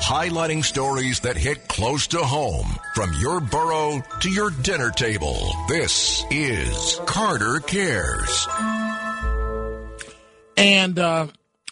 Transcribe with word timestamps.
highlighting 0.00 0.64
stories 0.64 1.20
that 1.20 1.36
hit 1.36 1.68
close 1.68 2.06
to 2.08 2.18
home 2.18 2.66
from 2.94 3.12
your 3.20 3.40
burrow 3.40 4.02
to 4.20 4.30
your 4.30 4.50
dinner 4.50 4.90
table. 4.90 5.52
This 5.68 6.24
is 6.30 7.00
Carter 7.06 7.60
Cares. 7.60 8.46
And 10.56 10.98
uh, 10.98 11.26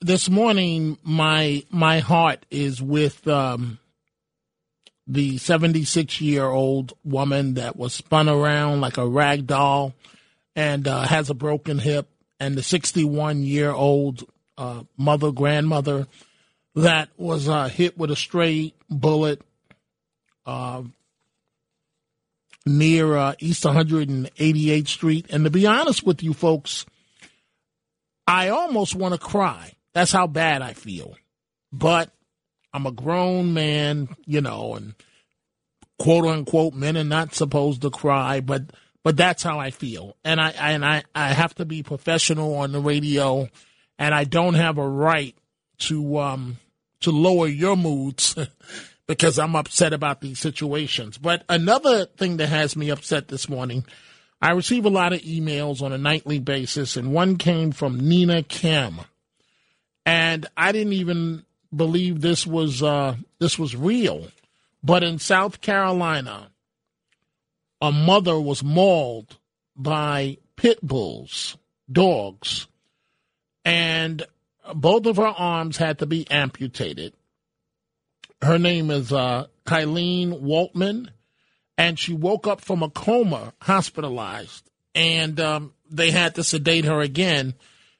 this 0.00 0.30
morning, 0.30 0.98
my 1.02 1.64
my 1.70 2.00
heart 2.00 2.46
is 2.50 2.80
with 2.80 3.26
um, 3.26 3.78
the 5.06 5.38
76 5.38 6.20
year 6.20 6.44
old 6.44 6.92
woman 7.04 7.54
that 7.54 7.76
was 7.76 7.94
spun 7.94 8.28
around 8.28 8.80
like 8.80 8.98
a 8.98 9.06
rag 9.06 9.46
doll 9.46 9.94
and 10.54 10.86
uh, 10.86 11.02
has 11.02 11.30
a 11.30 11.34
broken 11.34 11.78
hip, 11.78 12.08
and 12.38 12.56
the 12.56 12.62
61 12.62 13.42
year 13.42 13.70
old 13.70 14.24
uh, 14.56 14.82
mother 14.96 15.32
grandmother 15.32 16.06
that 16.82 17.08
was 17.16 17.48
uh, 17.48 17.68
hit 17.68 17.98
with 17.98 18.10
a 18.10 18.16
stray 18.16 18.74
bullet 18.88 19.42
uh, 20.46 20.82
near 22.64 23.16
uh, 23.16 23.34
East 23.40 23.64
188th 23.64 24.88
Street. 24.88 25.26
And 25.30 25.44
to 25.44 25.50
be 25.50 25.66
honest 25.66 26.04
with 26.04 26.22
you, 26.22 26.32
folks, 26.32 26.86
I 28.26 28.48
almost 28.50 28.94
want 28.94 29.14
to 29.14 29.20
cry. 29.20 29.72
That's 29.92 30.12
how 30.12 30.26
bad 30.26 30.62
I 30.62 30.74
feel. 30.74 31.16
But 31.72 32.10
I'm 32.72 32.86
a 32.86 32.92
grown 32.92 33.54
man, 33.54 34.08
you 34.26 34.40
know, 34.40 34.74
and 34.74 34.94
quote 35.98 36.26
unquote 36.26 36.74
men 36.74 36.96
are 36.96 37.04
not 37.04 37.34
supposed 37.34 37.82
to 37.82 37.90
cry, 37.90 38.40
but 38.40 38.62
but 39.02 39.16
that's 39.16 39.42
how 39.42 39.58
I 39.58 39.70
feel. 39.70 40.16
And 40.24 40.40
I 40.40 40.50
and 40.50 40.84
I, 40.84 41.02
I 41.14 41.32
have 41.32 41.54
to 41.56 41.64
be 41.64 41.82
professional 41.82 42.56
on 42.56 42.72
the 42.72 42.80
radio 42.80 43.48
and 43.98 44.14
I 44.14 44.24
don't 44.24 44.54
have 44.54 44.78
a 44.78 44.88
right 44.88 45.34
to 45.78 46.18
um 46.18 46.58
to 47.00 47.10
lower 47.10 47.46
your 47.46 47.76
moods 47.76 48.36
because 49.06 49.38
I'm 49.38 49.56
upset 49.56 49.92
about 49.92 50.20
these 50.20 50.38
situations. 50.38 51.18
But 51.18 51.44
another 51.48 52.06
thing 52.06 52.36
that 52.38 52.48
has 52.48 52.76
me 52.76 52.90
upset 52.90 53.28
this 53.28 53.48
morning, 53.48 53.84
I 54.40 54.52
receive 54.52 54.84
a 54.84 54.90
lot 54.90 55.12
of 55.12 55.20
emails 55.22 55.82
on 55.82 55.92
a 55.92 55.98
nightly 55.98 56.38
basis, 56.38 56.96
and 56.96 57.12
one 57.12 57.36
came 57.36 57.72
from 57.72 58.08
Nina 58.08 58.42
Kim, 58.42 59.00
and 60.06 60.46
I 60.56 60.72
didn't 60.72 60.92
even 60.92 61.44
believe 61.74 62.20
this 62.20 62.46
was 62.46 62.82
uh, 62.82 63.16
this 63.38 63.58
was 63.58 63.74
real. 63.74 64.28
But 64.82 65.02
in 65.02 65.18
South 65.18 65.60
Carolina, 65.60 66.50
a 67.80 67.90
mother 67.90 68.40
was 68.40 68.62
mauled 68.62 69.38
by 69.76 70.38
pit 70.56 70.78
bulls, 70.82 71.56
dogs, 71.90 72.68
and 73.64 74.24
both 74.74 75.06
of 75.06 75.16
her 75.16 75.26
arms 75.26 75.76
had 75.76 75.98
to 75.98 76.06
be 76.06 76.28
amputated. 76.30 77.14
Her 78.40 78.58
name 78.58 78.90
is 78.90 79.12
uh, 79.12 79.46
Kylene 79.66 80.40
Waltman, 80.40 81.08
and 81.76 81.98
she 81.98 82.12
woke 82.12 82.46
up 82.46 82.60
from 82.60 82.82
a 82.82 82.90
coma, 82.90 83.52
hospitalized, 83.60 84.68
and 84.94 85.38
um, 85.40 85.72
they 85.90 86.10
had 86.10 86.36
to 86.36 86.44
sedate 86.44 86.84
her 86.84 87.00
again 87.00 87.54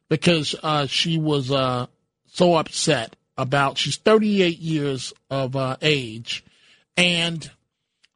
because 0.09 0.55
uh, 0.63 0.87
she 0.87 1.19
was 1.19 1.51
uh, 1.51 1.87
so 2.27 2.57
upset 2.57 3.17
about. 3.37 3.79
She's 3.79 3.97
38 3.97 4.59
years 4.59 5.13
of 5.29 5.57
uh, 5.57 5.77
age, 5.83 6.45
and 6.97 7.51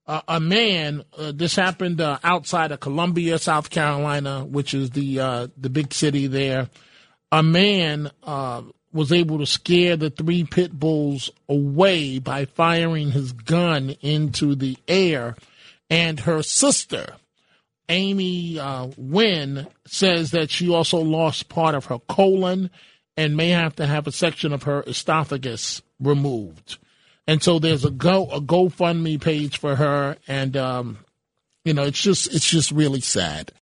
uh, 0.07 0.23
a 0.29 0.39
man. 0.39 1.03
Uh, 1.17 1.33
this 1.33 1.57
happened 1.57 2.01
outside 2.01 2.71
of 2.71 2.81
Columbia, 2.81 3.39
South 3.39 3.69
Carolina, 3.69 4.45
which 4.45 4.75
is 4.75 4.91
the 4.91 5.51
the 5.57 5.71
big 5.71 5.93
city 5.93 6.29
there 6.29 6.69
a 7.33 7.43
man 7.43 8.11
uh, 8.23 8.63
was 8.93 9.11
able 9.11 9.39
to 9.39 9.47
scare 9.47 9.97
the 9.97 10.11
three 10.11 10.45
pit 10.45 10.79
bulls 10.79 11.31
away 11.49 12.19
by 12.19 12.45
firing 12.45 13.11
his 13.11 13.33
gun 13.33 13.97
into 14.03 14.55
the 14.55 14.77
air. 14.87 15.35
And 15.89 16.21
her 16.21 16.43
sister, 16.43 17.07
Amy 17.89 18.59
uh, 18.59 18.89
Wynn, 18.99 19.67
says 19.87 20.31
that 20.33 20.51
she 20.51 20.69
also 20.69 20.99
lost 20.99 21.49
part 21.49 21.75
of 21.75 21.87
her 21.87 21.99
colon 22.01 22.71
and 23.17 23.37
may 23.37 23.49
have 23.49 23.77
to 23.77 23.87
have 23.87 24.07
a 24.07 24.13
section 24.13 24.53
of 24.53 24.65
her 24.65 24.83
esophagus 24.87 25.83
removed. 25.99 26.79
And 27.27 27.43
so 27.43 27.59
there's 27.59 27.85
a 27.85 27.91
go 27.91 28.29
a 28.31 28.41
GoFundMe 28.41 29.21
page 29.21 29.59
for 29.59 29.77
her, 29.77 30.17
and 30.27 30.57
um, 30.57 30.99
you 31.65 31.73
know 31.73 31.85
it's 31.85 32.01
just 32.01 32.35
it's 32.35 32.51
just 32.51 32.73
really 32.73 33.01
sad. 33.01 33.51